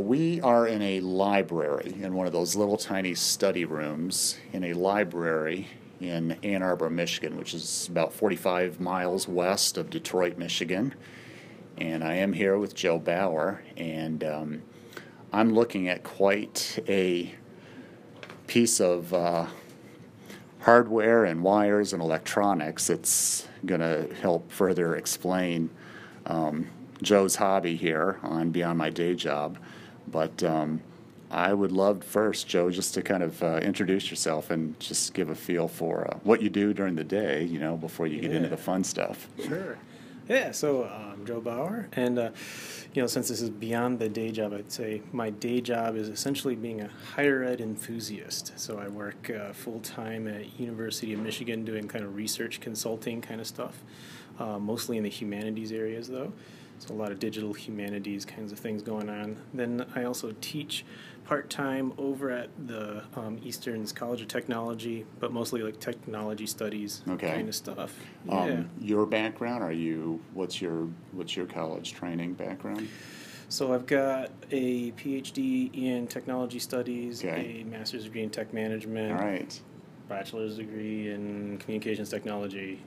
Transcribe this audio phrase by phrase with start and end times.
[0.00, 4.72] we are in a library, in one of those little tiny study rooms, in a
[4.72, 5.68] library
[6.00, 10.94] in Ann Arbor, Michigan, which is about 45 miles west of Detroit, Michigan.
[11.78, 14.62] And I am here with Joe Bauer, and um,
[15.32, 17.34] I'm looking at quite a
[18.46, 19.46] piece of uh,
[20.60, 25.70] hardware and wires and electronics that's going to help further explain
[26.26, 26.68] um,
[27.02, 29.58] Joe's hobby here on Beyond My Day Job.
[30.10, 30.80] But um,
[31.30, 35.30] I would love first, Joe, just to kind of uh, introduce yourself and just give
[35.30, 38.30] a feel for uh, what you do during the day, you know, before you get
[38.30, 38.38] Yeah.
[38.38, 39.28] into the fun stuff.
[39.44, 39.78] Sure.
[40.28, 42.30] Yeah, so I'm Joe Bauer, and uh,
[42.94, 46.08] you know, since this is beyond the day job, I'd say my day job is
[46.08, 48.52] essentially being a higher ed enthusiast.
[48.56, 53.20] So I work uh, full time at University of Michigan doing kind of research consulting
[53.20, 53.82] kind of stuff,
[54.38, 56.32] uh, mostly in the humanities areas though.
[56.80, 59.36] So a lot of digital humanities kinds of things going on.
[59.52, 60.84] Then I also teach
[61.26, 67.02] part time over at the um, Eastern's College of Technology, but mostly like technology studies
[67.06, 67.28] Okay.
[67.34, 67.94] kind of stuff.
[68.30, 68.62] Um, yeah.
[68.80, 69.62] Your background?
[69.62, 70.20] Are you?
[70.32, 72.88] What's your What's your college training background?
[73.50, 77.60] So I've got a PhD in technology studies, Okay.
[77.60, 79.60] a master's degree in tech management, All right,
[80.08, 82.80] bachelor's degree in communications technology.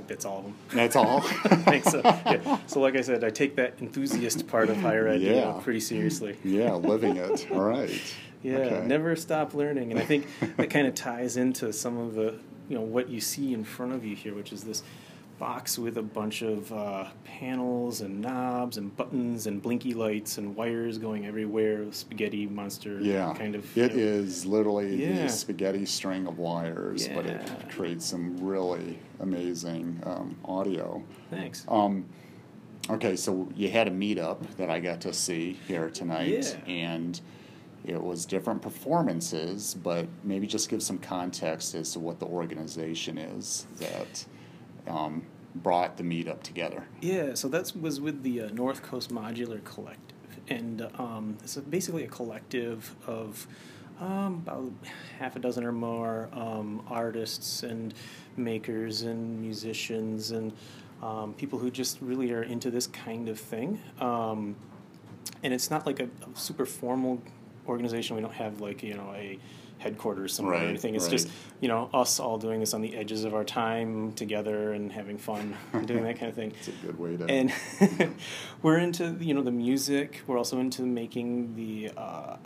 [0.00, 0.54] Think that's all of them.
[0.72, 1.18] that's all.
[1.44, 2.00] I think so.
[2.02, 2.58] Yeah.
[2.66, 5.80] So like I said, I take that enthusiast part of higher ed you know, pretty
[5.80, 6.38] seriously.
[6.42, 7.46] yeah, living it.
[7.52, 7.90] All right.
[8.42, 8.86] Yeah, Okay.
[8.86, 10.26] never stop learning, and I think
[10.56, 12.34] that kind of ties into some of the
[12.70, 14.82] you know what you see in front of you here, which is this
[15.40, 20.54] box with a bunch of uh, panels and knobs and buttons and blinky lights and
[20.54, 21.90] wires going everywhere.
[21.92, 23.64] Spaghetti monster Yeah, kind of.
[23.76, 24.02] It you know.
[24.04, 25.22] is literally Yeah.
[25.22, 31.02] the spaghetti string of wires, but it creates some really amazing um, audio.
[31.30, 31.64] Thanks.
[31.68, 32.04] Um,
[32.90, 36.72] okay, so you had a meetup that I got to see here tonight, Yeah.
[36.72, 37.18] and
[37.86, 43.16] it was different performances, but maybe just give some context as to what the organization
[43.16, 44.26] is that
[44.88, 45.22] um,
[45.54, 46.84] brought the meetup together.
[47.00, 50.16] Yeah, so that was with the uh, North Coast Modular Collective,
[50.48, 53.46] and um, it's basically a collective of
[54.00, 54.72] um, about
[55.18, 57.92] half a dozen or more um, artists and
[58.36, 60.52] makers and musicians and
[61.02, 63.80] um, people who just really are into this kind of thing.
[64.00, 64.56] Um,
[65.42, 67.22] and it's not like a, a super formal
[67.66, 68.16] organization.
[68.16, 69.38] We don't have like you know a
[69.80, 70.94] headquarters somewhere Right, or anything.
[70.94, 71.10] It's right.
[71.12, 71.28] just
[71.60, 75.18] you know us all doing this on the edges of our time together and having
[75.18, 76.52] fun and doing that kind of thing.
[76.60, 77.24] It's a good way to.
[77.26, 77.52] And
[78.62, 80.22] we're into you know the music.
[80.26, 82.36] We're also into making the uh,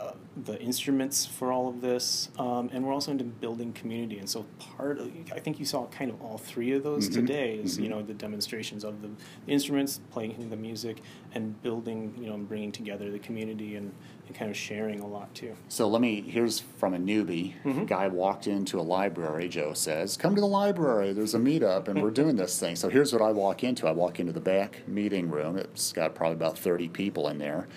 [0.43, 4.17] the instruments for all of this, um, and we're also into building community.
[4.19, 7.13] And so part of I think you saw kind of all three of those Mhm,
[7.13, 7.55] today.
[7.63, 7.89] Is you mhm.
[7.91, 9.09] know the demonstrations of the
[9.47, 11.01] instruments, playing the music,
[11.33, 13.91] and building you know and bringing together the community and,
[14.27, 15.55] and kind of sharing a lot too.
[15.69, 17.53] So let me, here's from a newbie.
[17.63, 17.87] Mhm.
[17.87, 22.01] Guy walked into a library, Joe says, Come to the library, there's a meetup, and
[22.01, 22.75] we're doing this thing.
[22.75, 25.57] So here's what I walk into I walk into the back meeting room.
[25.57, 27.67] It's got probably about 30 people in there,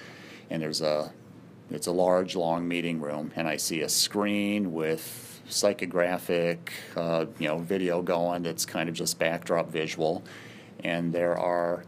[0.51, 1.13] and there's a,
[1.71, 6.59] it's a large, long meeting room, and I see a screen with psychographic,
[6.97, 10.23] uh, you know, video going that's kind of just backdrop visual,
[10.85, 11.85] and there are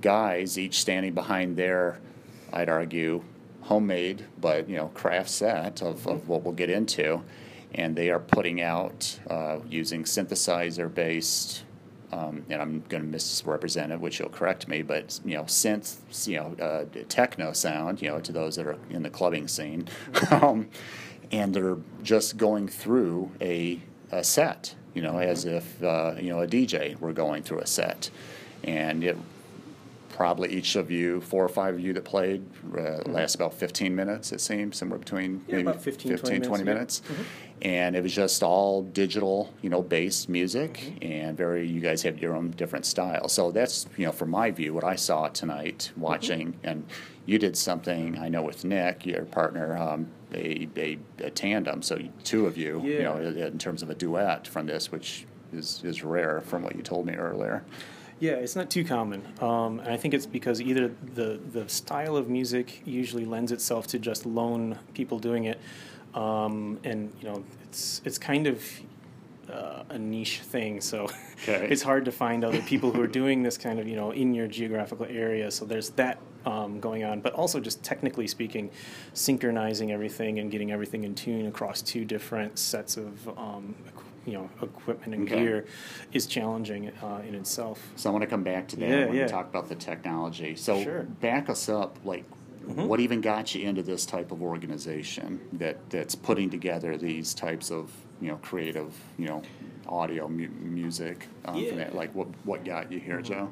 [0.00, 1.98] guys each standing behind their,
[2.52, 3.22] I'd argue,
[3.62, 7.22] homemade but you know craft set of, of what we'll get into,
[7.74, 11.64] and they are putting out uh, using synthesizer based.
[12.12, 16.26] Um, and I'm going to misrepresent it, which you'll correct me, but you know, synth,
[16.26, 19.86] you know, uh, techno sound, you know, to those that are in the clubbing scene,
[20.32, 20.68] um,
[21.30, 26.40] and they're just going through a, a set, you know, as if uh, you know
[26.40, 28.10] a DJ were going through a set,
[28.64, 29.16] and it
[30.20, 32.44] probably each of you, four or five of you that played,
[32.76, 35.50] uh, lasts about 15 minutes, it seems, somewhere between Mm-hmm.
[35.50, 37.02] Yeah, maybe about 15, 20 20 minutes, minutes.
[37.08, 37.14] yeah.
[37.16, 37.62] Mm-hmm.
[37.62, 41.10] And it was just all digital, you know, based music, Mm-hmm.
[41.12, 43.28] and very, you guys have your own different style.
[43.30, 46.00] So that's, you know, from my view, what I saw tonight Mm-hmm.
[46.02, 46.84] watching, and
[47.24, 51.98] you did something, I know with Nick, your partner, um, a, a, a tandem, so
[52.24, 55.24] two of you, you know, in terms of a duet from this, which
[55.54, 57.64] is, is rare from what you told me earlier.
[58.20, 62.16] Yeah, it's not too common, um, and I think it's because either the the style
[62.16, 65.58] of music usually lends itself to just lone people doing it,
[66.14, 68.62] um, and you know it's it's kind of
[69.50, 70.80] uh, a niche thing.
[70.80, 71.08] So
[71.42, 71.68] Okay.
[71.70, 74.34] it's hard to find other people who are doing this kind of you know in
[74.34, 75.50] your geographical area.
[75.50, 78.70] So there's that um, going on, but also just technically speaking,
[79.14, 83.74] synchronizing everything and getting everything in tune across two different sets of um,
[84.26, 85.40] you know equipment and Okay.
[85.42, 85.64] gear
[86.12, 87.90] is challenging uh, in itself.
[87.96, 89.24] So I want to come back to that Yeah, when yeah.
[89.24, 90.54] we talk about the technology.
[90.56, 91.02] So Sure.
[91.02, 92.24] back us up, like
[92.68, 92.86] Mm-hmm.
[92.86, 97.70] what even got you into this type of organization that that's putting together these types
[97.70, 97.90] of
[98.20, 99.42] you know creative you know
[99.88, 101.26] audio mu- music?
[101.46, 101.74] Um, Yeah.
[101.76, 101.94] that?
[101.94, 103.50] Like what what got you here, Joe?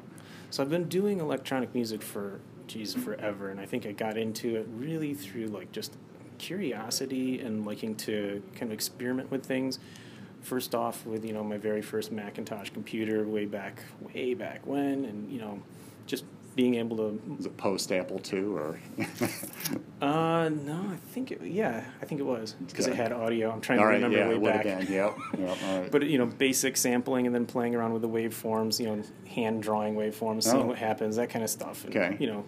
[0.51, 2.39] So I've been doing electronic music for
[2.69, 5.97] geez forever, and I think I got into it really through like just
[6.37, 9.79] curiosity and liking to kind of experiment with things.
[10.41, 13.83] First off, with you know my very first Macintosh computer way back
[14.13, 15.61] way back when, and you know
[16.07, 16.23] just
[16.55, 17.19] being able to.
[17.35, 18.79] Was it post Apple II or?
[20.01, 23.51] Uh, no, I think it, yeah, I think it was because it had audio.
[23.51, 24.63] I'm trying all to right, remember yeah, way back.
[24.63, 24.79] been.
[24.93, 25.57] Yep, yep.
[25.65, 25.91] All right.
[25.91, 29.61] But you know, basic sampling and then playing around with the waveforms, you know, hand
[29.61, 30.67] drawing waveforms, seeing Oh.
[30.67, 31.83] what happens, that kind of stuff.
[31.83, 32.15] And, Okay.
[32.17, 32.45] You know,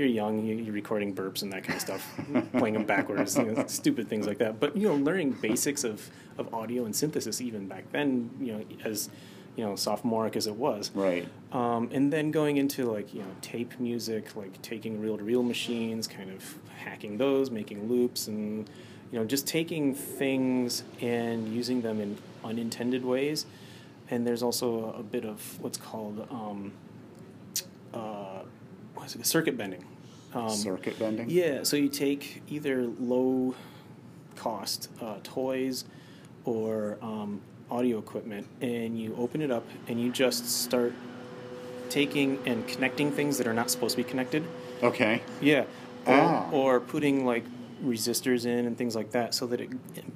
[0.00, 2.02] you're young, you- you're recording burps and that kind of stuff,
[2.58, 4.58] playing them backwards, you know, stupid things like that.
[4.58, 8.64] But you know, learning basics of of audio and synthesis even back then, you know,
[8.84, 9.10] as
[9.56, 10.90] you know, sophomoric as it was.
[10.94, 11.28] right.
[11.52, 16.30] Um, and then going into like you know tape music, like taking reel-to-reel machines, kind
[16.30, 16.42] of
[16.84, 18.70] hacking those, making loops, and
[19.12, 23.44] you know just taking things and using them in unintended ways.
[24.12, 26.72] And there's also a, bit of what's called um,
[27.92, 28.19] uh, what is it?
[29.22, 29.84] Circuit bending.
[30.32, 31.28] Um, Circuit bending.
[31.28, 33.54] yeah, so you take either low
[34.36, 35.84] cost uh, toys
[36.44, 37.40] or um,
[37.70, 40.92] audio equipment and you open it up and you just start
[41.88, 44.44] taking and connecting things that are not supposed to be connected.
[44.82, 45.20] Okay.
[45.40, 45.64] Yeah.
[46.06, 46.50] Or, Ah.
[46.52, 47.44] or putting like
[47.84, 49.70] resistors in and things like that so that it,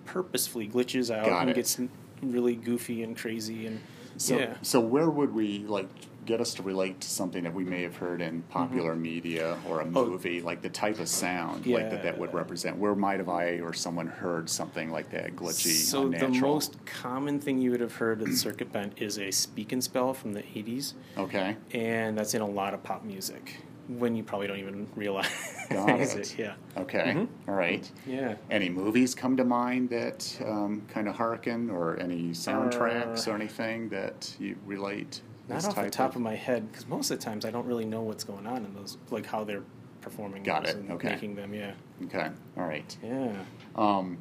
[0.07, 1.55] purposefully glitches out Got and it.
[1.57, 1.79] gets
[2.23, 3.81] really goofy and crazy and
[4.17, 4.55] So, yeah.
[4.63, 5.89] so where would we like
[6.25, 9.81] get us to relate to something that we may have heard in popular media or
[9.81, 9.97] a Mm-hmm.
[9.97, 10.07] Oh.
[10.07, 12.77] movie, like the type of sound like that that would represent?
[12.79, 16.33] Where might have I or someone heard something like that glitchy, So unnatural?
[16.33, 19.83] the most common thing you would have heard at Circuit Bent is a speak and
[19.85, 20.95] spell from the 80s.
[21.19, 23.57] okay, and that's in a lot of pop music
[23.87, 25.29] when you probably don't even realize
[25.71, 26.17] it.
[26.17, 26.39] it.
[26.39, 27.51] Yeah, okay, Mm-hmm.
[27.51, 27.91] all right.
[28.07, 28.37] yeah.
[28.51, 33.35] Any movies come to mind that um, kind of harken, or any soundtracks Uh, or
[33.35, 35.21] anything that you relate?
[35.49, 37.85] Not off the top of my head, because most of the times I don't really
[37.85, 39.63] know what's going on in those, like how they're
[40.01, 41.11] performing Got those it, and okay.
[41.11, 41.53] making them.
[41.55, 41.73] Yeah,
[42.05, 42.97] Okay, all right.
[43.03, 43.33] yeah.
[43.77, 44.19] Um,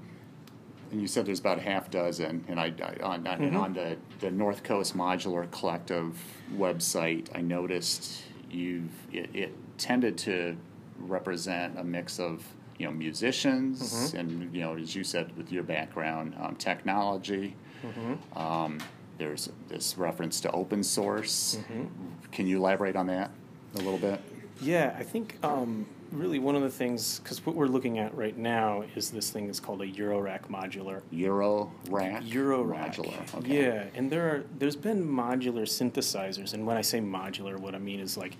[0.91, 3.57] and you said there's about a half dozen, and I, I on, on, Mm-hmm.
[3.57, 6.17] on the, the North Coast Modular Collective
[6.55, 10.55] website, I noticed you it, it tended to
[10.99, 12.43] represent a mix of
[12.77, 14.17] you know musicians Mm-hmm.
[14.17, 17.55] and you know as you said with your background um, technology.
[17.83, 18.37] Mm-hmm.
[18.37, 18.77] Um,
[19.17, 21.57] there's this reference to open source.
[21.59, 21.85] Mm-hmm.
[22.31, 23.31] Can you elaborate on that
[23.75, 24.19] a little bit?
[24.61, 28.37] Yeah, I think um, really one of the things, because what we're looking at right
[28.37, 31.01] now is this thing that's called a Eurorack modular.
[31.11, 32.95] Euro rack Eurorack.
[32.95, 33.35] modular.
[33.39, 33.63] Okay.
[33.63, 37.79] Yeah, and there are there's been modular synthesizers, and when I say modular, what I
[37.79, 38.37] mean is like,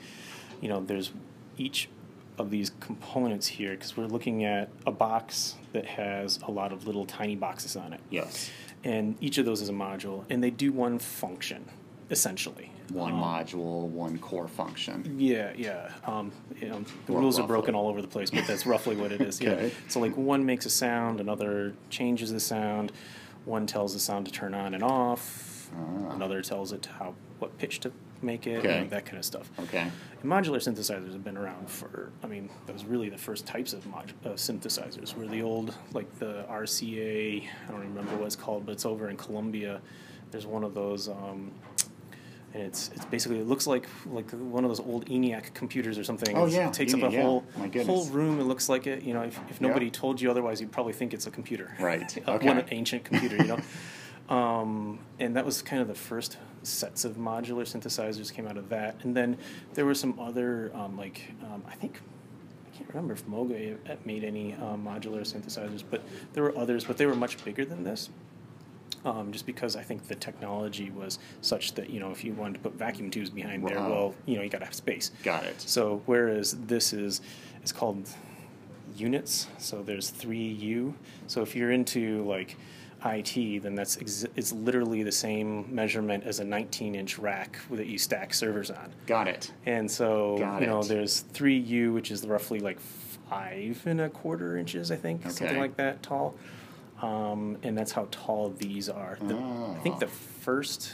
[0.62, 1.12] you know, there's
[1.58, 1.90] each
[2.38, 6.88] of these components here because we're looking at a box that has a lot of
[6.88, 8.50] little tiny boxes on it, Yes.
[8.84, 11.66] And each of those is a module, and they do one function,
[12.10, 12.70] essentially.
[12.92, 15.16] One Um, module, one core function.
[15.18, 15.90] Yeah, yeah.
[16.06, 18.96] Um, you know, the Or rules are broken all over the place, but that's roughly
[18.96, 19.42] what it is.
[19.42, 19.68] Okay.
[19.68, 19.74] Yeah.
[19.88, 22.92] So like one makes a sound, another changes the sound,
[23.46, 26.12] one tells the sound to turn on and off, Ah.
[26.14, 27.92] another tells it how what pitch to
[28.24, 28.80] make it, Okay.
[28.80, 29.52] and that kind of stuff.
[29.60, 29.80] Okay.
[30.22, 32.12] And modular synthesizers have been around for.
[32.24, 35.16] I mean, that was really the first types of mod, uh, synthesizers.
[35.16, 37.44] Were the old like the RCA.
[37.68, 39.82] I don't remember what it's called, but it's over in Columbia.
[40.32, 41.10] There's one of those.
[41.10, 41.52] Um,
[42.56, 46.04] and it's it's basically it looks like like one of those old ENIAC computers or
[46.04, 46.36] something.
[46.38, 47.22] Oh, It's- yeah, it takes up a ENIAC, yeah.
[47.24, 47.44] whole
[47.86, 48.40] whole room.
[48.40, 49.02] It looks like it.
[49.02, 49.92] You know, if, if nobody Yeah.
[49.94, 51.76] told you otherwise, you'd probably think it's a computer.
[51.80, 52.46] Right, okay.
[52.48, 53.38] One ancient computer.
[53.38, 53.60] You know.
[54.30, 58.70] Um, and that was kind of the first sets of modular synthesizers came out of
[58.70, 58.96] that.
[59.04, 59.38] And then
[59.74, 62.02] there were some other, um, like, um, I think,
[62.66, 66.02] I can't remember if Moog made any um, modular synthesizers, but
[66.34, 68.10] there were others, but they were much bigger than this.
[69.06, 72.54] Um, just because I think the technology was such that, you know, if you wanted
[72.54, 75.12] to put vacuum tubes behind there, well, you know, you got to have space.
[75.24, 75.60] Got it.
[75.60, 77.20] So whereas this is
[77.62, 78.10] it's called
[78.96, 80.94] units, so there's three U.
[81.28, 82.56] So if you're into like
[83.06, 87.88] IT, then that's ex- it's literally the same measurement as a 19 inch rack that
[87.88, 88.92] you stack servers on.
[89.08, 89.52] Got it.
[89.66, 90.88] And so Got you know it.
[90.88, 92.80] there's three U, which is roughly like
[93.30, 96.36] five and a quarter inches, I think, something like that tall.
[97.02, 99.18] Um, and that's how tall these are.
[99.22, 100.00] The, I think Ah.
[100.00, 100.94] the first,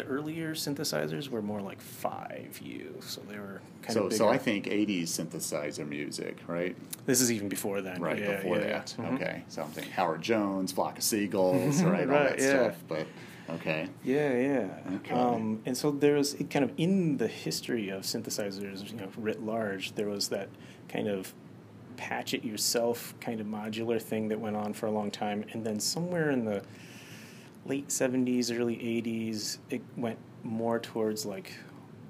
[0.00, 4.16] the earlier synthesizers were more like five U, so they were kind So, of bigger.
[4.18, 6.76] so I think '80s synthesizer music, right?
[7.06, 8.00] This is even before then.
[8.00, 8.94] Right yeah, before yeah, that.
[8.98, 9.08] yeah.
[9.10, 9.44] Okay.
[9.48, 12.00] So I'm thinking Howard Jones, Flock of Seagulls, right?
[12.08, 12.62] All Right, that yeah.
[12.70, 12.76] stuff.
[12.88, 13.06] But
[13.50, 13.88] okay.
[14.04, 14.96] Yeah, yeah.
[14.96, 15.14] Okay.
[15.14, 19.42] Um, and so there's it kind of in the history of synthesizers, you know, writ
[19.42, 20.48] large, there was that
[20.88, 21.32] kind of
[21.96, 25.44] patch it yourself kind of modular thing that went on for a long time.
[25.52, 26.62] And then somewhere in the
[27.66, 31.52] late 70s, early 80s, it went more towards like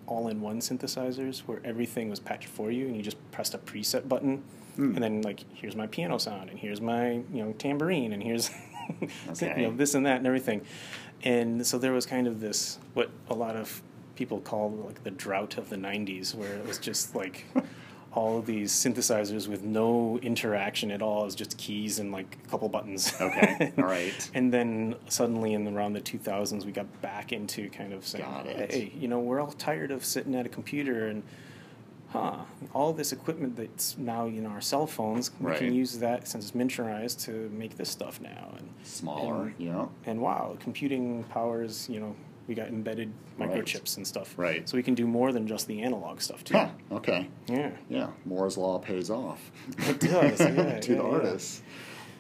[0.06, 3.58] all in one synthesizers where everything was patched for you and you just pressed a
[3.58, 4.42] preset button.
[4.76, 4.94] Hmm.
[4.94, 8.50] And then, like, here's my piano sound, and here's my, you know, tambourine, and here's,
[9.30, 9.54] Okay.
[9.62, 10.62] you know, this and that and everything.
[11.22, 13.82] And so there was kind of this, what a lot of
[14.14, 17.46] people call like the drought of the 90s, where it was just like
[18.12, 21.22] all of these synthesizers with no interaction at all.
[21.22, 23.12] It was just keys and like a couple buttons.
[23.20, 24.30] Okay, all right.
[24.34, 28.92] and then suddenly in around the 2000s, we got back into kind of saying, hey,
[28.98, 31.22] you know, we're all tired of sitting at a computer and
[32.08, 32.38] huh,
[32.74, 35.58] all this equipment that's now in our cell phones, we Right.
[35.58, 38.52] can use that since it's miniaturized to make this stuff now.
[38.58, 39.92] And Smaller, and, you know?
[40.04, 42.16] and wow, computing powers, you know,
[42.50, 43.48] we got embedded Right.
[43.48, 44.34] microchips and stuff.
[44.36, 44.68] Right.
[44.68, 46.56] So we can do more than just the analog stuff too.
[46.56, 47.28] Huh, okay.
[47.46, 47.70] Yeah.
[47.88, 49.40] Yeah, Moore's Law pays off.
[49.78, 51.00] It does, yeah, to yeah, the yeah.
[51.00, 51.62] artists.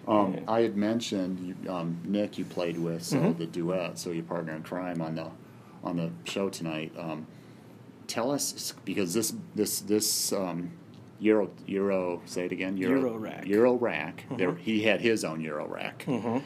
[0.06, 0.38] Um.
[0.48, 2.38] I had mentioned you, um, Nick.
[2.38, 3.38] You played with so Mhm.
[3.38, 5.26] the duet, so your partner in crime on the
[5.82, 6.92] on the show tonight.
[6.96, 7.26] Um,
[8.06, 10.70] tell us because this this this um,
[11.18, 13.46] Euro Euro say it again Euro rack.
[13.46, 14.24] Euro rack.
[14.38, 14.58] There, Mhm.
[14.60, 16.38] he had his own Euro rack, Mm-hmm.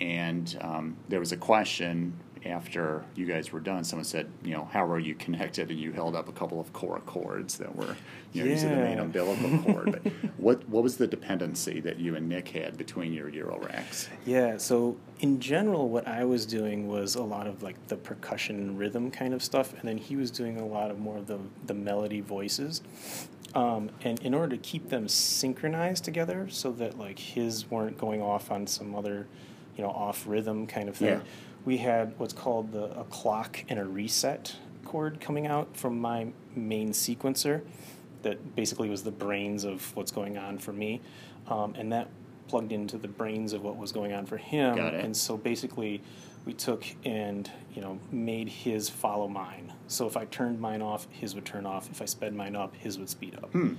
[0.00, 2.14] and um, there was a question
[2.46, 3.84] after you guys were done.
[3.84, 5.70] Someone said, you know, how are you connected?
[5.70, 7.96] And you held up a couple of core cords that were
[8.32, 10.00] you know, using the main umbilical cord.
[10.02, 14.08] But what what was the dependency that you and Nick had between your Euro racks?
[14.24, 18.76] Yeah, so in general, what I was doing was a lot of like the percussion
[18.76, 21.38] rhythm kind of stuff, and then he was doing a lot of more of the,
[21.66, 22.82] the melody voices.
[23.54, 28.20] Um, and in order to keep them synchronized together so that like his weren't going
[28.20, 29.26] off on some other,
[29.76, 31.20] you know, off rhythm kind of thing, Yeah.
[31.66, 34.56] We had what's called the, a clock and a reset
[34.86, 37.62] cord coming out from my main sequencer
[38.22, 41.02] that basically was the brains of what's going on for me.
[41.48, 42.08] Um, and that
[42.48, 44.76] plugged into the brains of what was going on for him.
[44.76, 45.04] Got it.
[45.04, 46.02] And so basically,
[46.44, 49.72] we took and you know made his follow mine.
[49.88, 51.90] So if I turned mine off, his would turn off.
[51.90, 53.50] If I sped mine up, his would speed up.
[53.50, 53.74] Hmm.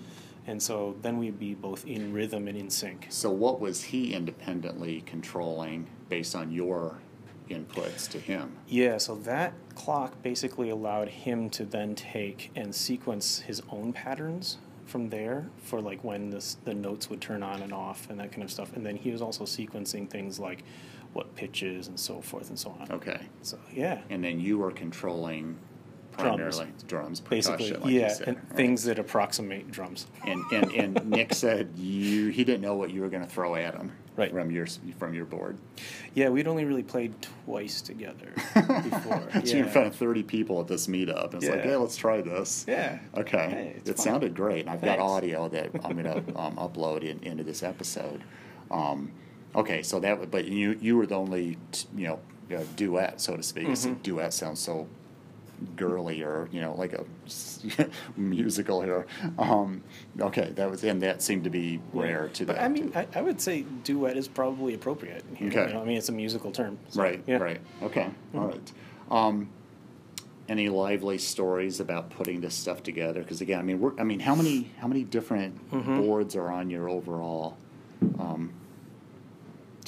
[0.46, 3.08] And so then we'd be both in rhythm and in sync.
[3.10, 7.00] So what was he independently controlling based on your
[7.49, 8.57] inputs to him?
[8.67, 14.57] Yeah, so that clock basically allowed him to then take and sequence his own patterns
[14.85, 18.31] from there for like when this, the notes would turn on and off and that
[18.31, 18.75] kind of stuff.
[18.75, 20.63] And then he was also sequencing things like
[21.13, 22.91] what pitches and so forth and so on.
[22.91, 23.19] Okay.
[23.41, 25.57] So yeah, And then you were controlling
[26.11, 28.27] primarily drums, basically like yeah, said.
[28.29, 28.55] and right?
[28.55, 30.07] things that approximate drums.
[30.25, 33.55] And, and and Nick said you he didn't know what you were going to throw
[33.55, 34.31] at him Right.
[34.31, 34.65] from your
[34.97, 35.57] from your board.
[36.15, 37.13] Yeah, we'd only really played
[37.45, 39.29] twice together before.
[39.33, 39.69] So you're in yeah.
[39.71, 41.33] front of 30 people at this meetup.
[41.33, 41.71] And it's like, Yeah.
[41.71, 42.65] hey, let's try this.
[42.67, 42.97] yeah.
[43.15, 43.38] Okay.
[43.50, 43.97] Hey, it fun.
[43.97, 44.62] sounded great.
[44.62, 48.24] And I've got audio that I'm going to um, upload in, into this episode.
[48.71, 49.12] Um,
[49.55, 51.57] okay, so that, but you you were the only,
[51.95, 52.19] you know,
[52.57, 53.67] uh, duet, so to speak.
[53.67, 54.01] Mhm.
[54.01, 54.88] duet sounds so
[55.75, 57.03] girly or, you know, like a
[58.17, 59.05] musical here.
[59.39, 59.83] Um,
[60.19, 62.63] okay, that was, and that seemed to be rare to But that.
[62.65, 65.23] I mean, I, I would say duet is probably appropriate.
[65.35, 65.67] Here, Okay.
[65.67, 66.77] you know, I mean, it's a musical term.
[66.89, 67.37] so, Right, yeah.
[67.37, 67.61] right.
[67.83, 68.71] Okay, all right.
[69.09, 69.49] Um,
[70.49, 73.21] any lively stories about putting this stuff together?
[73.21, 75.97] Because again, I mean, we're, I mean, how many how many different Mhm.
[75.97, 77.57] boards are on your overall
[78.19, 78.46] um,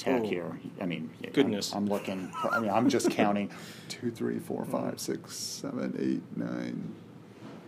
[0.00, 0.26] tack Oh.
[0.26, 0.58] here?
[0.80, 1.72] I mean, I'm- Goodness.
[1.74, 2.32] I'm, looking.
[2.50, 3.50] I mean, I'm just counting
[3.88, 6.94] two, three, four, five, six, seven, eight, nine.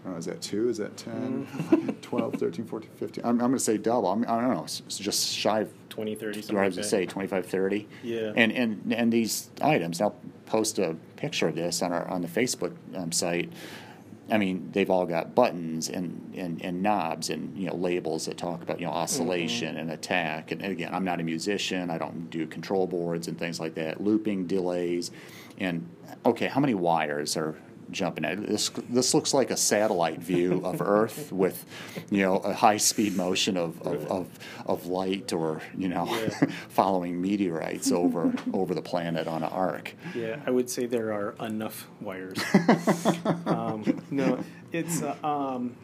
[0.05, 0.69] Oh, is that two?
[0.69, 1.89] Is that 10, Mm-hmm.
[2.03, 3.25] 12, 13, 14, 15?
[3.25, 4.09] I'm, I'm going to say double.
[4.09, 4.65] I'm, I don't know.
[4.65, 7.47] It's it's just shy of 20, 30, what something I like was gonna say, 25,
[7.47, 7.89] 30.
[8.03, 8.33] Yeah.
[8.35, 12.27] And, and, and these items, I'll post a picture of this on our, on the
[12.29, 13.53] Facebook um, site.
[14.33, 18.39] I mean, they've all got buttons and, and, and knobs and, you know, labels that
[18.39, 19.79] talk about, you know, oscillation mm-hmm.
[19.79, 20.53] and attack.
[20.53, 21.91] And, again, I'm not a musician.
[21.91, 24.01] I don't do control boards and things like that.
[24.01, 25.11] Looping, delays.
[25.59, 25.87] And,
[26.25, 27.57] okay, how many wires are
[27.93, 28.47] jumping at?
[28.47, 31.65] This, this looks like a satellite view of Earth with,
[32.11, 34.29] you know, a high speed motion of, of, of,
[34.67, 36.47] of light or, you know, Yeah.
[36.69, 39.95] following meteorites over, over the planet on an arc.
[40.15, 42.39] Yeah, I would say there are enough wires.
[43.47, 45.77] um, no, it's uh, um,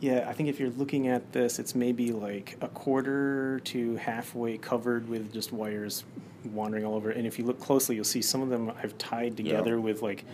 [0.00, 0.26] yeah.
[0.28, 5.08] I think if you're looking at this, it's maybe like a quarter to halfway covered
[5.08, 6.04] with just wires
[6.44, 7.10] wandering all over.
[7.10, 10.24] And if you look closely, you'll see some of them I've tied together with like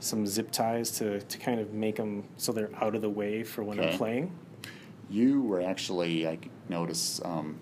[0.00, 3.42] some zip ties to to kind of make them so they're out of the way
[3.42, 3.90] for when Okay.
[3.90, 4.32] I'm playing.
[5.10, 6.38] You were actually, I
[6.68, 7.58] noticed, um,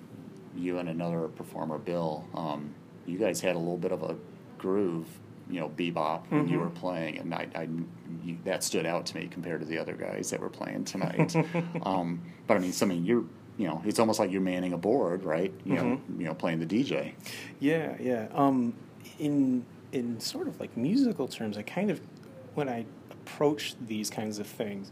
[0.57, 2.75] you and another performer, Bill, um,
[3.07, 4.16] you guys had a little bit of a
[4.59, 5.07] groove,
[5.49, 6.61] you know, bebop when you Mhm.
[6.62, 7.69] were playing, and I, I
[8.25, 11.37] you, that stood out to me compared to the other guys that were playing tonight.
[11.85, 13.25] um, but I mean, so, I mean, you're
[13.59, 15.50] you know, it's almost like you're manning a board, right?
[15.64, 16.21] You know, Mm-hmm.
[16.21, 17.14] you know, playing the DJ.
[17.61, 18.26] Yeah, yeah.
[18.35, 18.75] Um,
[19.19, 22.00] in in sort of like musical terms, I kind of
[22.56, 24.90] when I approach these kinds of things.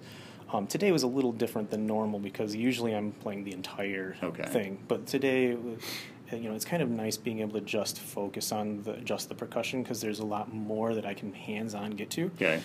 [0.52, 4.44] Um, today was a little different than normal because usually I'm playing the entire Okay.
[4.44, 8.52] thing, but today, uh, you know, it's kind of nice being able to just focus
[8.52, 12.10] on the just the percussion because there's a lot more that I can hands-on get
[12.10, 12.26] to.
[12.36, 12.60] Okay.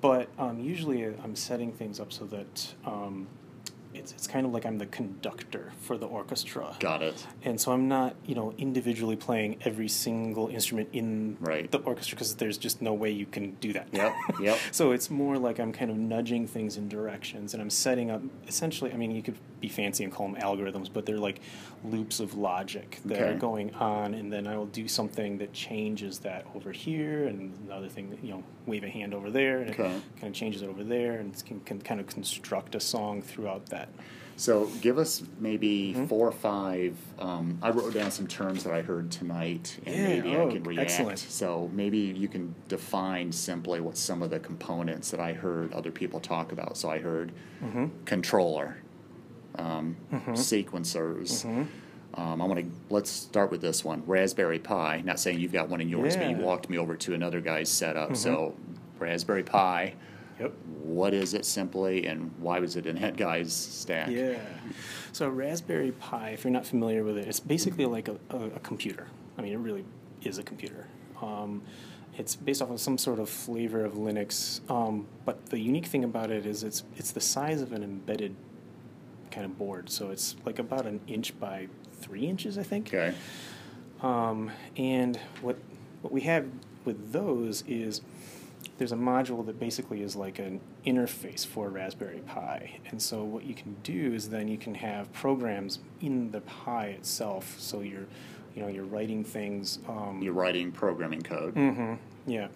[0.00, 3.28] But um, usually I'm setting things up so that um,
[3.94, 6.76] it's, it's kind of like I'm the conductor for the orchestra.
[6.80, 7.26] Got it.
[7.44, 11.70] And so I'm not, you know, individually playing every single instrument in Right.
[11.70, 13.88] the orchestra because there's just no way you can do that.
[13.92, 14.14] Yep.
[14.40, 14.58] Yep.
[14.72, 18.22] so it's more like I'm kind of nudging things in directions and I'm setting up
[18.48, 21.40] essentially, I mean, you could be fancy and call them algorithms, but they're like
[21.84, 23.30] loops of logic that Okay.
[23.30, 24.12] are going on.
[24.12, 28.22] And then I will do something that changes that over here and another thing that,
[28.22, 29.84] you know, wave a hand over there and Okay.
[29.86, 33.22] it kind of changes it over there and can, can kind of construct a song
[33.22, 33.88] throughout that.
[34.36, 36.06] So give us maybe Mm-hmm.
[36.06, 36.96] four or five.
[37.18, 40.52] Um, I wrote down some terms that I heard tonight, and Yeah, maybe oh, I
[40.52, 40.90] can react.
[40.90, 41.18] excellent.
[41.18, 45.90] So maybe you can define simply what some of the components that I heard other
[45.92, 46.76] people talk about.
[46.76, 47.30] So I heard
[47.62, 47.86] Mm-hmm.
[48.06, 48.78] controller,
[49.58, 49.96] um,
[50.30, 51.44] sequencers.
[51.44, 51.62] Mm-hmm.
[52.20, 55.00] Um, I want to let's start with this one, Raspberry Pi.
[55.04, 56.44] Not saying you've got one in yours, but you Mm-hmm.
[56.44, 58.16] walked me over to another guy's setup.
[58.16, 58.54] So
[58.98, 59.94] Raspberry Pi.
[60.40, 60.52] Yep.
[60.82, 64.08] What is it simply, and why was it in that guy's stack?
[64.10, 64.38] Yeah.
[65.12, 68.60] So Raspberry Pi, if you're not familiar with it, it's basically like a, a, a
[68.60, 69.06] computer.
[69.38, 69.84] I mean, it really
[70.22, 70.88] is a computer.
[71.20, 71.62] Um,
[72.18, 76.02] it's based off of some sort of flavor of Linux, um, but the unique thing
[76.04, 78.34] about it is it's it's the size of an embedded
[79.32, 79.90] kind of board.
[79.90, 82.88] So it's like about an inch by three inches, I think.
[82.88, 83.14] Okay.
[84.02, 85.56] Um, and what
[86.02, 86.46] what we have
[86.84, 88.00] with those is
[88.78, 92.80] there's a module that basically is like an interface for Raspberry Pi.
[92.90, 96.86] And so what you can do is then you can have programs in the Pi
[96.86, 97.56] itself.
[97.58, 98.06] So you're
[98.54, 99.78] you know you're writing things.
[99.88, 101.54] Um, You're writing programming code.
[101.54, 101.94] Mm-hmm.
[102.30, 102.48] yeah.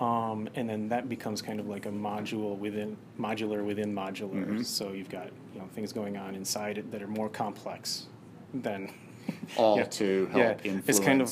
[0.00, 4.46] Um, and then that becomes kind of like a module within modular within modular.
[4.46, 4.64] Mhm.
[4.64, 8.06] So you've got you know things going on inside it that are more complex
[8.54, 8.90] than
[9.56, 9.84] all Yeah.
[9.84, 10.88] to help yeah, influence.
[10.88, 11.28] it's kind of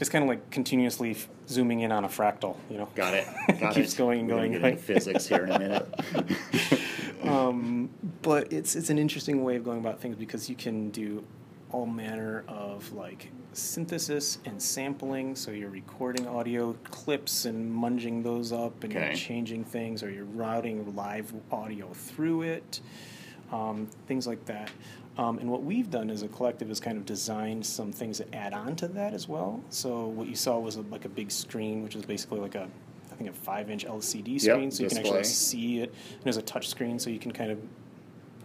[0.00, 2.88] it's kind of like continuously f- zooming in on a fractal, you know.
[2.94, 3.26] Got it.
[3.60, 3.98] Got keeps it.
[3.98, 5.88] going and We're going Get into physics here in a minute.
[7.22, 7.90] Um,
[8.22, 11.22] but it's it's an interesting way of going about things because you can do
[11.72, 15.34] all manner of like synthesis and sampling.
[15.36, 19.06] So you're recording audio clips and munging those up, and Okay.
[19.06, 22.80] you're changing things, or you're routing live audio through it,
[23.52, 24.70] um, things like that.
[25.18, 28.32] Um, and what we've done as a collective is kind of designed some things that
[28.34, 29.60] add on to that as well.
[29.68, 32.68] So what you saw was a, like a big screen, which is basically like a
[33.12, 35.90] I think a five-inch LCD Yep, screen, so you can actually see it.
[35.90, 37.58] And there's a touch screen, so you can kind of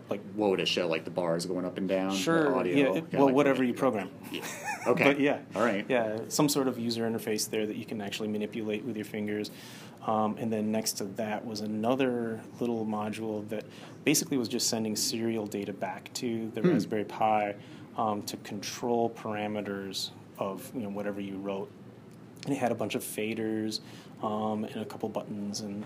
[0.09, 0.87] like whoa to show?
[0.87, 2.09] Like the bars going up and down?
[2.11, 2.75] the sure, audio?
[2.93, 4.09] yeah, it- well, like- whatever you program.
[4.31, 4.41] Yeah.
[4.87, 5.03] Okay.
[5.03, 5.85] But yeah, All right.
[5.89, 9.49] yeah, some sort of user interface there that you can actually manipulate with your fingers.
[10.05, 13.65] Um, and then next to that was another little module that
[14.03, 16.69] basically was just sending serial data back to the Hmm.
[16.73, 17.55] Raspberry Pi
[17.97, 21.71] um, to control parameters of you know whatever you wrote.
[22.45, 23.79] And it had a bunch of faders
[24.21, 25.83] um, and a couple buttons and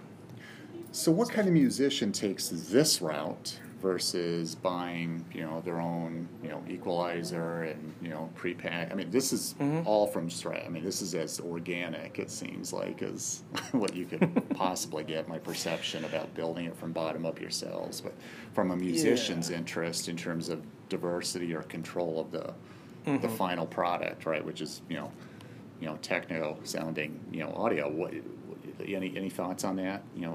[0.91, 6.49] So, what kind of musician takes this route versus buying, you know, their own, you
[6.49, 8.91] know, equalizer and you know, pre-pack?
[8.91, 9.85] I mean, this is Mhm.
[9.85, 10.65] all from Strat.
[10.65, 14.21] I mean, this is as organic it seems like as what you could
[14.55, 15.27] possibly get.
[15.27, 18.13] My perception about building it from bottom up yourselves, but
[18.53, 19.57] from a musician's Yeah.
[19.57, 22.53] interest in terms of diversity or control of the
[23.05, 23.37] the Mhm.
[23.37, 24.43] final product, right?
[24.45, 25.11] Which is you know,
[25.79, 27.89] you know, techno sounding, you know, audio.
[27.89, 28.13] What,
[28.85, 30.03] any any thoughts on that?
[30.15, 30.33] You know,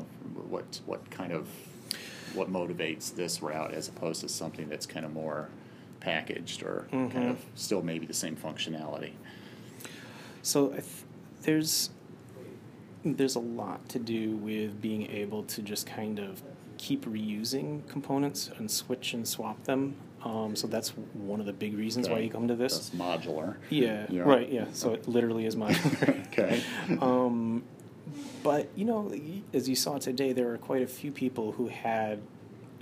[0.48, 1.46] what what kind of
[2.34, 5.48] what motivates this route as opposed to something that's kind of more
[6.00, 7.30] packaged or kind Mhm.
[7.30, 9.12] of still maybe the same functionality.
[10.42, 10.84] So th-
[11.42, 11.90] there's
[13.06, 16.42] there's a lot to do with being able to just kind of
[16.78, 19.94] keep reusing components and switch and swap them.
[20.24, 22.98] Um, so that's one of the big reasons why you come to That's this.
[22.98, 23.56] modular.
[23.68, 24.22] Yeah, Yeah.
[24.22, 24.50] right.
[24.50, 26.18] Yeah, so it literally is modular.
[26.28, 26.62] Okay.
[27.02, 27.62] um,
[28.42, 29.12] but you know,
[29.52, 32.20] as you saw today, there were quite a few people who had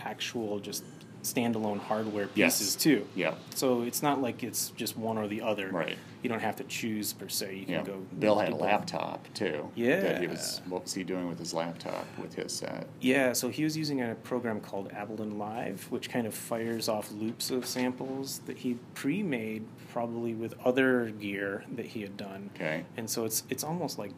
[0.00, 0.84] actual just
[1.22, 2.58] standalone hardware Yes.
[2.58, 3.06] pieces too.
[3.14, 3.34] Yeah.
[3.54, 5.70] So it's not like it's just one or the other.
[5.70, 5.96] Right.
[6.20, 7.54] You don't have to choose per se.
[7.58, 7.82] You can Yeah.
[7.84, 7.98] go.
[8.18, 9.68] Bill had a laptop too.
[9.76, 10.30] That he Yeah.
[10.30, 10.60] was.
[10.68, 12.88] What was he doing with his laptop with his set?
[13.00, 17.12] Yeah, so he was using a program called Ableton Live, which kind of fires off
[17.12, 22.50] loops of samples that he pre-made, probably with other gear that he had done.
[22.56, 22.84] Okay.
[22.96, 24.10] And so it's it's almost like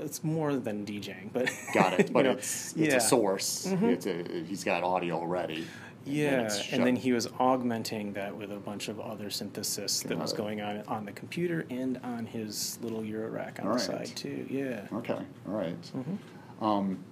[0.00, 2.08] it's more than DJing, but Got it.
[2.08, 2.96] you But know, it's it's yeah.
[2.96, 3.66] a source.
[3.68, 3.82] Mhm.
[3.84, 5.66] It's a, he's got audio already.
[6.08, 10.32] Yeah, and then he was augmenting that with a bunch of other synthesis that was
[10.32, 10.36] it.
[10.36, 14.06] going on on the computer and on his little Euro rack on All the right.
[14.06, 14.46] side too.
[14.48, 14.86] Yeah.
[14.92, 15.14] Okay,
[15.48, 15.82] all right.
[15.82, 16.64] Mm-hmm.
[16.64, 17.04] Um,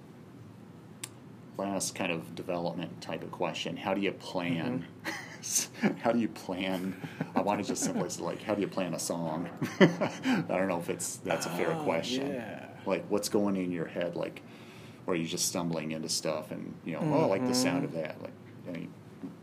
[1.57, 4.85] last kind of development type of question: How do you plan?
[5.05, 5.11] Mm-hmm.
[6.01, 6.95] how do you plan?
[7.35, 9.49] I want to just simply say, like, how do you plan a song?
[9.79, 12.33] I don't know if it's that's a fair Oh, question.
[12.33, 12.65] yeah.
[12.85, 14.15] Like, what's going in your head?
[14.15, 14.41] Like,
[15.07, 17.83] or are you just stumbling into stuff and you know, oh, I like the sound
[17.87, 17.97] Mm-hmm.
[17.97, 18.21] of that.
[18.21, 18.33] Like,
[18.69, 18.89] any,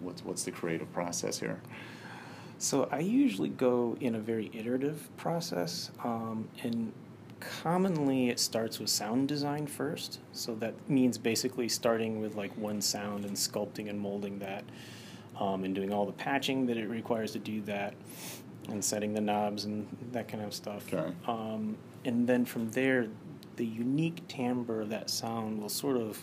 [0.01, 1.61] what's what's the creative process here?
[2.59, 6.93] So I usually go in a very iterative process, um, and
[7.41, 10.21] commonly it starts with sound design first.
[10.33, 14.63] So that means basically starting with like one sound and sculpting and molding that,
[15.39, 17.95] um, and doing all the patching that it requires to do that,
[18.69, 20.93] and setting the knobs and that kind of stuff.
[20.93, 21.13] Okay.
[21.27, 23.09] Um, and then from there,
[23.57, 26.23] the unique timbre of that sound will sort of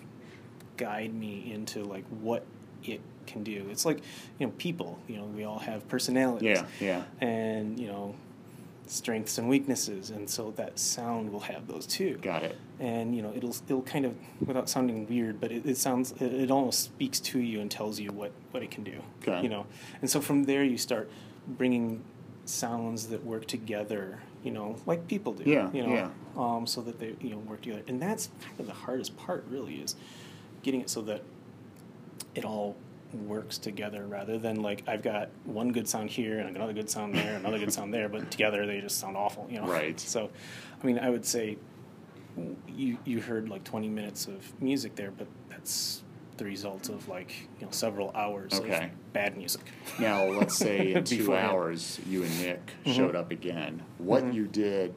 [0.78, 2.46] guide me into like what
[2.84, 3.68] it can do.
[3.70, 4.00] It's like
[4.40, 5.00] you know people.
[5.08, 6.60] You know we all have personalities.
[6.60, 7.04] Yeah, yeah.
[7.26, 8.16] And you know
[8.90, 12.18] strengths and weaknesses, and so that sound will have those too.
[12.22, 12.58] Got it.
[12.80, 16.34] And you know it'll it'll kind of without sounding weird, but it, it sounds it,
[16.34, 19.02] it almost speaks to you and tells you what what it can do.
[19.22, 19.42] Okay.
[19.44, 19.66] You know,
[20.02, 21.10] and so from there you start
[21.48, 22.04] bringing
[22.46, 24.20] sounds that work together.
[24.44, 25.44] You know, like people do.
[25.50, 26.10] Yeah, You know, yeah.
[26.38, 29.46] um, so that they you know work together, and that's kind of the hardest part.
[29.50, 29.96] Really, is
[30.64, 31.22] getting it so that
[32.36, 32.76] it all
[33.14, 37.16] works together rather than like I've got one good sound here and another good sound
[37.16, 39.48] there, another good sound there, but together they just sound awful.
[39.50, 39.68] You know.
[39.68, 40.00] Right.
[40.00, 40.30] So,
[40.82, 41.58] I mean, I would say
[42.68, 46.04] you you heard like 20 minutes of music there, but that's
[46.38, 48.86] the result of like you know several hours Okay.
[48.86, 49.62] of bad music.
[50.00, 52.94] Now, let's say in two hours you and Nick Mm-hmm.
[52.94, 53.84] showed up again.
[53.98, 54.94] What you did,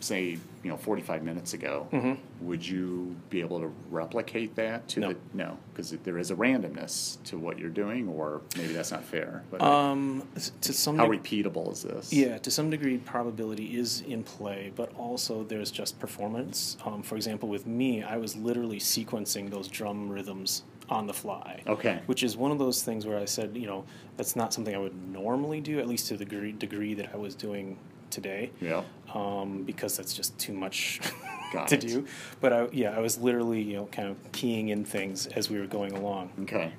[0.00, 2.46] say, you know, 45 minutes ago, Mm-hmm.
[2.46, 5.08] would you be able to replicate that to No.
[5.12, 5.58] the no?
[5.72, 9.42] Because there is a randomness to what you're doing, or maybe that's not fair.
[9.50, 10.26] But Um,
[10.62, 12.12] to some how deg- repeatable is this?
[12.12, 16.76] Yeah, to some degree, probability is in play, but also there's just performance.
[16.84, 21.62] Um, for example, with me, I was literally sequencing those drum rhythms on the fly.
[21.68, 22.00] Okay.
[22.06, 23.84] Which is one of those things where I said, you know,
[24.16, 27.16] that's not something I would normally do, at least to the degree, degree that I
[27.16, 27.78] was doing
[28.10, 28.50] today.
[28.60, 28.82] Yeah.
[29.14, 31.00] Um, because that's just too much
[31.68, 31.80] to it.
[31.80, 32.06] do.
[32.40, 35.58] But I, yeah, I was literally, you know, kind of keying in things as we
[35.58, 36.30] were going along.
[36.42, 36.72] Okay.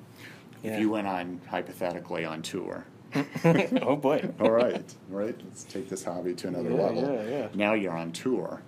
[0.62, 0.74] Yeah.
[0.74, 2.84] If you went on hypothetically on tour.
[3.82, 4.26] oh boy.
[4.40, 5.38] All right, all right.
[5.44, 7.02] Let's take this hobby to another Yeah, level.
[7.02, 7.30] yeah, Mm-hmm.
[7.30, 7.48] yeah.
[7.66, 8.62] Now you're on tour.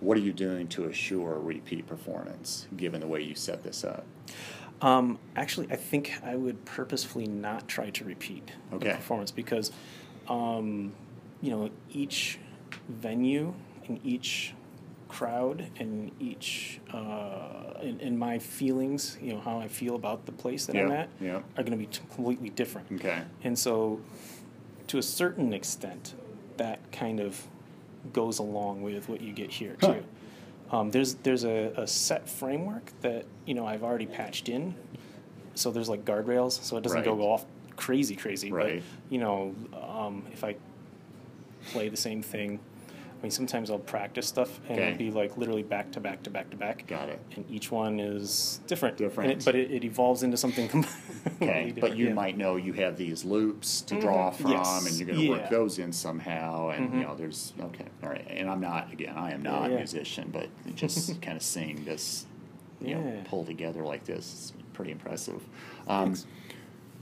[0.00, 4.06] What are you doing to assure repeat performance, given the way you set this up?
[4.80, 8.88] Um, actually, I think I would purposefully not try to repeat Okay.
[8.88, 9.70] the performance because,
[10.28, 10.94] um,
[11.42, 12.38] you know, each
[12.88, 13.54] venue
[13.86, 14.54] and each
[15.08, 20.32] crowd and each uh, and, and my feelings, you know, how I feel about the
[20.32, 21.36] place that I'm at, yeah.
[21.56, 22.86] are going to be t- completely different.
[22.92, 23.22] Okay.
[23.42, 24.00] And so,
[24.88, 26.14] to a certain extent,
[26.58, 27.46] that kind of
[28.12, 29.94] goes along with what you get here Huh.
[29.94, 30.04] too.
[30.72, 34.74] Um, there's there's a, a set framework that you know I've already patched in,
[35.54, 37.04] so there's like guardrails, so it doesn't Right.
[37.04, 37.44] go off
[37.76, 38.52] crazy crazy.
[38.52, 38.82] Right.
[38.84, 40.54] But you know, um, if I
[41.66, 42.58] play the same thing,
[43.18, 44.86] I mean sometimes I'll practice stuff and Okay.
[44.88, 46.86] it'll be like literally back to back to back to back.
[46.86, 47.20] Got it.
[47.36, 48.96] And each one is different.
[48.96, 49.30] Different.
[49.30, 51.80] It- but it, it evolves into something completely Okay, different.
[51.80, 52.14] but you yeah.
[52.14, 54.34] might know you have these loops to draw Mhm.
[54.36, 54.86] from, Yes.
[54.88, 56.70] and you're going to work those in somehow.
[56.70, 57.02] And you Mhm.
[57.02, 58.26] know, there's okay, all right.
[58.30, 59.74] And I'm not again, I am not Yeah.
[59.76, 62.24] a musician, but just kind of seeing this,
[62.80, 65.42] you know, pull together like this is pretty impressive.
[65.86, 66.26] Um, Thanks.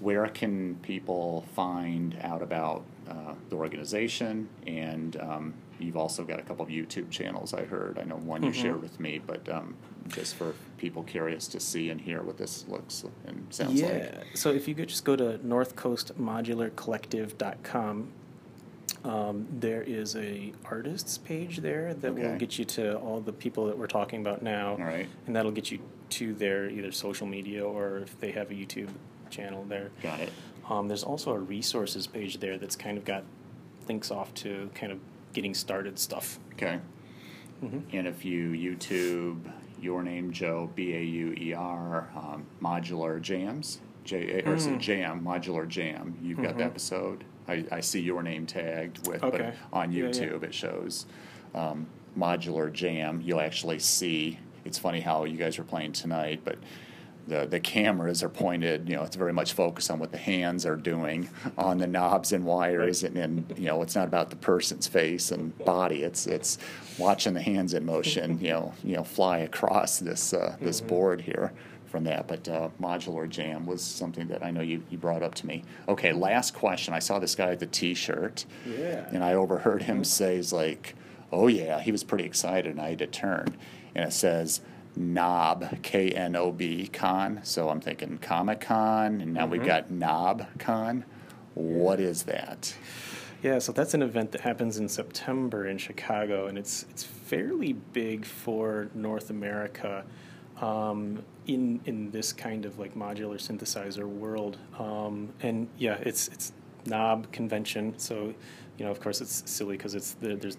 [0.00, 4.48] where can people find out about uh, the organization?
[4.66, 7.54] And um, you've also got a couple of YouTube channels.
[7.54, 7.98] I heard.
[7.98, 8.54] I know one you Mhm.
[8.54, 9.74] shared with me, but um,
[10.08, 13.88] just for people curious to see and hear what this looks and sounds yeah.
[13.88, 14.36] like.
[14.36, 18.08] So if you could just go to northcoastmodularcollective.com,
[19.04, 22.22] um, there is a artists page there that Okay.
[22.22, 24.76] will get you to all the people that we're talking about now.
[24.76, 25.06] Right.
[25.26, 25.78] And that'll get you
[26.10, 28.88] to their either social media or if they have a YouTube
[29.30, 29.90] channel there.
[30.02, 30.32] Got it.
[30.68, 33.24] Um, there's also a resources page there that's kind of got
[33.88, 34.98] links off to kind of
[35.32, 36.38] getting started stuff.
[36.54, 36.78] Okay.
[37.64, 37.96] Mm-hmm.
[37.96, 39.40] And if you YouTube
[39.80, 44.78] your name, Joe, B A U E R, um, Modular Jams, J or Mm.
[44.78, 47.24] Jam, Modular Jam, you've got the episode.
[47.46, 49.42] I, I see your name tagged with, but Mm-hmm.
[49.48, 49.56] Okay.
[49.72, 50.10] on Yeah, yeah.
[50.10, 51.06] YouTube it shows
[51.54, 53.20] um, Modular Jam.
[53.24, 54.38] You'll actually see.
[54.64, 56.58] It's funny how you guys are playing tonight, but
[57.28, 60.64] the, the cameras are pointed, you know, it's very much focused on what the hands
[60.66, 64.36] are doing on the knobs and wires, and, and you know, it's not about the
[64.36, 66.02] person's face and body.
[66.02, 66.58] It's it's
[66.98, 71.20] watching the hands in motion, you know, you know, fly across this uh, this board
[71.20, 71.52] here.
[71.86, 72.28] from that.
[72.28, 75.64] But uh, modular jam was something that I know you, you brought up to me.
[75.88, 76.92] Okay, last question.
[76.92, 79.08] I saw this guy with the T-shirt, Yeah.
[79.10, 80.94] and I overheard him say, "He's like,
[81.32, 83.56] oh yeah," he was pretty excited, and I had to turn,
[83.94, 84.60] and it says.
[84.98, 87.40] Knob, K N O B Con.
[87.44, 91.04] So I'm thinking Comic Con, and now we've got Knob Con.
[91.54, 92.74] What is that?
[93.42, 97.72] Yeah, so that's an event that happens in September in Chicago, and it's it's fairly
[97.72, 100.04] big for North America
[100.60, 104.58] um, in in this kind of like modular synthesizer world.
[104.78, 106.52] Um, and yeah, it's it's
[106.86, 107.94] knob convention.
[107.98, 108.34] So
[108.76, 110.56] you know, of course, it's silly because it's the, there's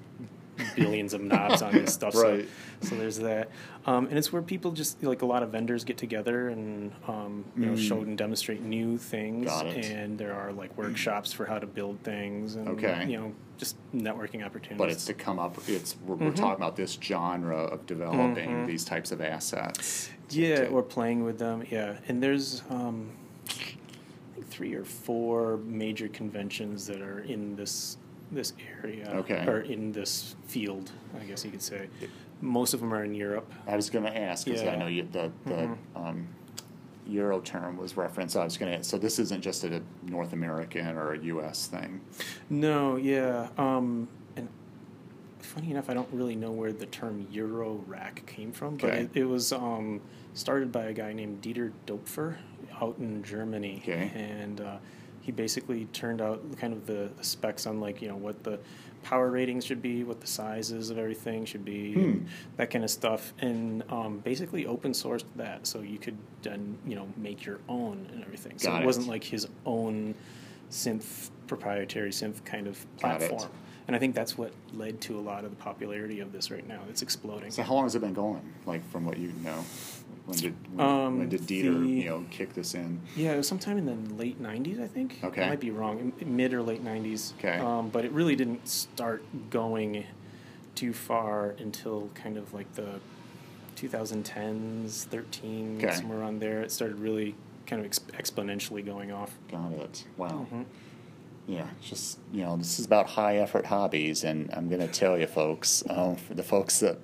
[0.76, 2.16] billions of knobs on this stuff.
[2.16, 2.48] Right.
[2.82, 3.50] So, so there's that,
[3.86, 7.46] um, and it's where people just like a lot of vendors get together and um,
[7.58, 9.50] you know show and demonstrate new things.
[9.50, 9.92] Mm.
[9.92, 13.06] And there are like workshops for how to build things and Okay.
[13.08, 14.78] you know just networking opportunities.
[14.78, 15.58] But it's to come up.
[15.68, 16.26] It's we're, Mm-hmm.
[16.26, 20.10] we're talking about this genre of developing these types of assets.
[20.30, 21.64] yeah, to- or playing with them.
[21.70, 23.10] Yeah, and there's um,
[24.50, 27.98] three or four major conventions that are in this
[28.32, 29.46] this area Okay.
[29.48, 30.92] or in this field.
[31.20, 31.88] I guess you could say.
[32.42, 33.52] Most of them are in Europe.
[33.68, 34.72] I was going to ask because I Yeah.
[34.72, 34.80] Mm-hmm.
[34.80, 36.28] know you, the the um,
[37.08, 38.38] Euro term was referenced.
[38.38, 38.84] I was going to.
[38.84, 41.68] So this isn't just a North American or a U.S.
[41.68, 42.02] thing.
[42.50, 43.50] No, yeah.
[43.58, 44.48] Um, and
[45.40, 49.10] funny enough, I don't really know where the term Euro rack came from, but it,
[49.16, 50.02] it was um,
[50.34, 52.38] started by a guy named Dieter Doepfer
[52.80, 53.80] out in Germany.
[53.84, 54.12] Okay.
[54.16, 54.78] And uh,
[55.30, 58.58] he basically turned out kind of the, the specs on like, you know, what the
[59.04, 62.00] power ratings should be, what the sizes of everything should be, Hmm.
[62.00, 63.32] and that kind of stuff.
[63.38, 68.08] And um, basically open sourced that so you could then, you know, make your own
[68.12, 68.58] and everything.
[68.58, 68.86] So it it.
[68.88, 70.16] wasn't like his own
[70.72, 73.50] synth proprietary synth kind of platform.
[73.86, 76.68] And I think that's what led to a lot of the popularity of this right
[76.68, 76.80] now.
[76.90, 77.52] It's exploding.
[77.52, 78.42] So how long has it been going?
[78.66, 79.64] Like from what you know,
[80.30, 83.02] when did when, Um, when did Dieter the- you know kick this in?
[83.16, 85.20] Yeah, it was sometime in the late '90s, I think.
[85.24, 85.44] Okay.
[85.44, 87.34] I might be wrong, mid or late '90s.
[87.40, 87.58] Okay.
[87.58, 90.06] Um, but it really didn't start going
[90.76, 93.00] too far until kind of like the
[93.76, 95.96] 2010s, 13, Okay.
[95.96, 96.62] somewhere around there.
[96.62, 99.38] It started really kind of ex- exponentially going off.
[99.52, 100.06] Got it.
[100.18, 100.48] Wow.
[100.52, 100.66] Mhm.
[101.48, 105.18] Yeah, just you know, this is about high effort hobbies, and I'm going to tell
[105.18, 107.00] you, folks, um, for the folks that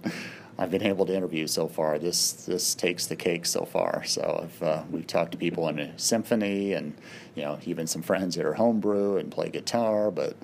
[0.57, 4.03] I've been able to interview so far, this this takes the cake so far.
[4.05, 6.95] So uh, we've talked to people in a symphony, and
[7.35, 10.35] you know, even some friends that are homebrew and play guitar, but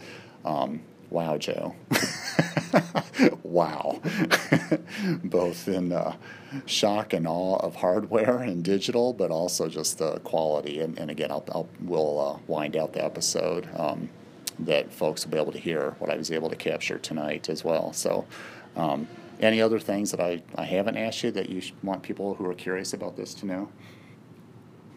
[0.43, 1.75] um, wow, Joe,
[3.43, 4.01] wow,
[5.23, 6.15] both in uh,
[6.65, 10.79] shock and awe of hardware and digital, but also just the quality.
[10.79, 14.09] And, and again, I'll, I'll we'll uh, wind out the episode um,
[14.59, 17.63] that folks will be able to hear what I was able to capture tonight as
[17.63, 17.93] well.
[17.93, 18.25] So,
[18.75, 19.07] um,
[19.41, 22.53] any other things that I, I haven't asked you that you want people who are
[22.53, 23.69] curious about this to know?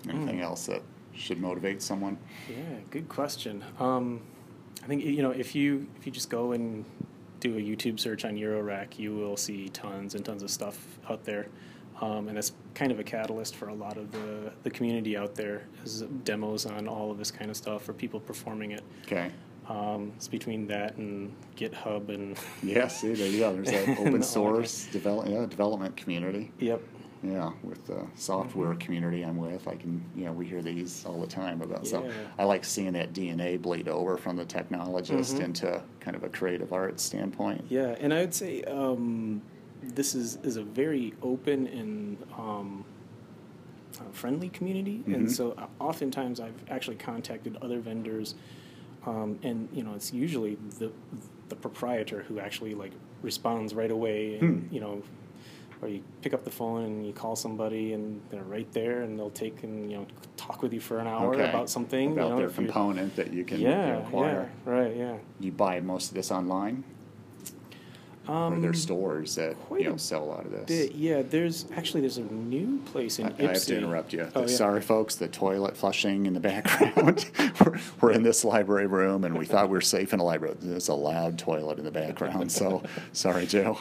[0.08, 0.82] Anything else that
[1.14, 2.18] should motivate someone?
[2.48, 3.64] Yeah, good question.
[3.80, 4.20] Um,
[4.82, 6.84] I think you know if you if you just go and
[7.40, 11.24] do a YouTube search on Eurorack, you will see tons and tons of stuff out
[11.24, 11.48] there,
[12.02, 15.34] um, and that's kind of a catalyst for a lot of the the community out
[15.34, 15.66] there.
[15.84, 18.82] Is demos on all of this kind of stuff for people performing it.
[19.06, 19.30] Okay.
[19.68, 23.52] Um, it's between that and GitHub and Yeah, see, there you go.
[23.54, 26.50] There's that open source develop, yeah, development community.
[26.58, 26.82] yep.
[27.22, 28.78] Yeah, with the software Mm-hmm.
[28.80, 31.86] community I'm with, I can, you know, we hear these all the time about.
[31.86, 32.06] So
[32.38, 35.44] I like seeing that DNA bleed over from the technologist Mhm.
[35.44, 37.64] into kind of a creative arts standpoint.
[37.70, 39.40] Yeah, and I would say um,
[39.82, 42.84] this is, is a very open and um,
[43.98, 45.14] uh, friendly community, Mhm.
[45.14, 48.34] and so uh, oftentimes I've actually contacted other vendors,
[49.06, 50.90] um, and you know it's usually the
[51.48, 54.74] the proprietor who actually like responds right away, and Hmm.
[54.74, 55.02] you know.
[55.82, 59.18] Or you pick up the phone and you call somebody, and they're right there, and
[59.18, 61.44] they'll take and you know talk with you for an hour Okay.
[61.46, 62.12] about something.
[62.12, 64.50] About you know, their component that you can Yeah, acquire.
[64.64, 65.16] yeah, right, yeah.
[65.40, 66.84] You buy most of this online,
[68.28, 70.64] or Um, there stores that you know sell a lot of this.
[70.66, 71.22] bit, yeah.
[71.22, 73.48] There's actually there's a new place in I, Ipsy.
[73.48, 74.28] I have to interrupt you.
[74.34, 74.46] Oh, yeah.
[74.46, 75.14] Sorry, folks.
[75.16, 77.30] The toilet flushing in the background.
[77.64, 80.56] we're, we're in this library room, and we thought we were safe in a library.
[80.60, 82.50] There's a loud toilet in the background.
[82.50, 82.82] So,
[83.12, 83.78] sorry, Joe.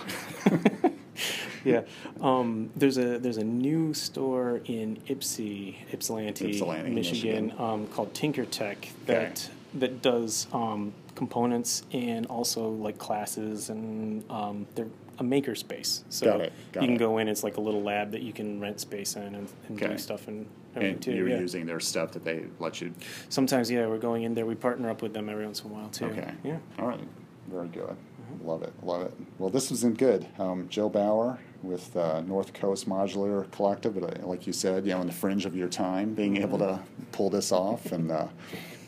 [1.64, 1.82] yeah.
[2.22, 7.62] Um, there's a there's a new store in Ipsy, Ypsilanti, Ypsilanti, Michigan, Michigan.
[7.62, 14.88] Um, called TinkerTech that that does um, components and also like classes and um, they're
[15.20, 16.04] a maker space.
[16.10, 17.00] So Got it, got you can it.
[17.00, 17.28] go in.
[17.28, 19.92] It's like a little lab that you can rent space in and, and Okay.
[19.94, 21.12] do stuff and And too.
[21.14, 21.40] you're yeah.
[21.40, 22.94] using their stuff that they let you.
[23.30, 24.46] Sometimes, yeah, we're going in there.
[24.48, 26.06] We partner up with them every once in a while too.
[26.06, 26.32] Okay.
[26.44, 26.58] Yeah.
[26.80, 27.00] All right.
[27.48, 27.96] Very good.
[28.44, 28.74] Love it.
[28.82, 29.14] Love it.
[29.38, 30.26] Well, this was in good.
[30.40, 33.94] Um, Joe Bauer, with uh, North Coast Modular Collective.
[33.94, 36.58] But uh, like you said, you know, in the fringe of your time, being able
[36.58, 36.80] to
[37.12, 38.28] pull this off, and uh,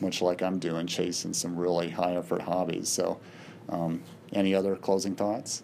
[0.00, 2.88] much like I'm doing, chasing some really high effort hobbies.
[2.88, 3.18] So,
[3.68, 5.62] um, any other closing thoughts?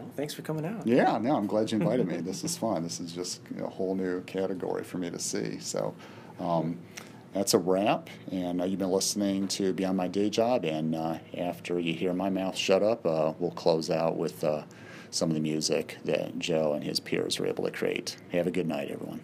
[0.00, 0.86] Oh, thanks for coming out.
[0.86, 2.16] Yeah, no, I'm glad you invited me.
[2.22, 2.82] This is fun.
[2.82, 5.58] This is just a whole new category for me to see.
[5.58, 5.94] So.
[6.40, 6.78] Um,
[7.32, 8.10] that's a wrap.
[8.30, 10.64] And uh, you've been listening to Beyond My Day Job.
[10.64, 14.62] And uh, after you hear my mouth shut up, uh, we'll close out with uh,
[15.10, 18.16] some of the music that Joe and his peers were able to create.
[18.32, 19.20] Have a good night, everyone.